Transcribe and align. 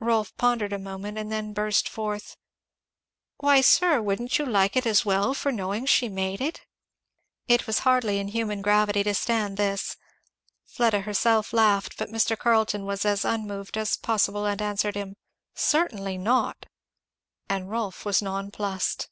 Rolf 0.00 0.34
pondered 0.38 0.72
a 0.72 0.78
moment 0.78 1.18
and 1.18 1.30
then 1.30 1.52
burst 1.52 1.86
forth, 1.86 2.38
"Why, 3.40 3.60
sir, 3.60 4.00
wouldn't 4.00 4.38
you 4.38 4.46
like 4.46 4.74
it 4.74 4.86
as 4.86 5.04
well 5.04 5.34
for 5.34 5.52
knowing 5.52 5.84
she 5.84 6.08
made 6.08 6.40
it?" 6.40 6.62
It 7.46 7.66
was 7.66 7.80
hardly 7.80 8.18
in 8.18 8.28
human 8.28 8.62
gravity 8.62 9.02
to 9.02 9.12
stand 9.12 9.58
this. 9.58 9.98
Fleda 10.64 11.00
herself 11.00 11.52
laughed, 11.52 11.98
but 11.98 12.08
Mr. 12.08 12.38
Carleton 12.38 12.88
as 12.88 13.22
unmoved 13.26 13.76
as 13.76 13.98
possible 13.98 14.46
answered 14.46 14.94
him, 14.94 15.14
"Certainly 15.52 16.16
not!" 16.16 16.64
and 17.46 17.68
Rolf 17.70 18.06
was 18.06 18.22
nonplussed. 18.22 19.10